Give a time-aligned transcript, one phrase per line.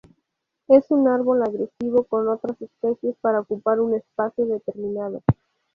[0.67, 5.21] Es un árbol agresivo con otras especies para ocupar un espacio determinado.